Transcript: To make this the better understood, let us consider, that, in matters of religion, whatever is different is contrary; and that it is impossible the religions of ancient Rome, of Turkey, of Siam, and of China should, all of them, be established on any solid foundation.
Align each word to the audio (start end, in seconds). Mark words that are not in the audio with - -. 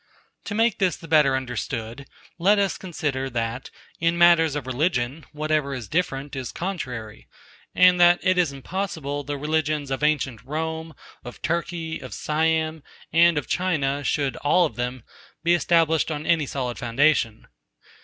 To 0.45 0.55
make 0.55 0.79
this 0.79 0.97
the 0.97 1.07
better 1.07 1.35
understood, 1.35 2.07
let 2.39 2.57
us 2.57 2.75
consider, 2.75 3.29
that, 3.29 3.69
in 3.99 4.17
matters 4.17 4.55
of 4.55 4.65
religion, 4.65 5.25
whatever 5.31 5.75
is 5.75 5.87
different 5.87 6.35
is 6.35 6.51
contrary; 6.51 7.27
and 7.75 8.01
that 8.01 8.19
it 8.23 8.35
is 8.39 8.51
impossible 8.51 9.23
the 9.23 9.37
religions 9.37 9.91
of 9.91 10.01
ancient 10.01 10.43
Rome, 10.43 10.95
of 11.23 11.43
Turkey, 11.43 11.99
of 11.99 12.15
Siam, 12.15 12.81
and 13.13 13.37
of 13.37 13.45
China 13.45 14.03
should, 14.03 14.37
all 14.37 14.65
of 14.65 14.75
them, 14.75 15.03
be 15.43 15.53
established 15.53 16.09
on 16.09 16.25
any 16.25 16.47
solid 16.47 16.79
foundation. 16.79 17.45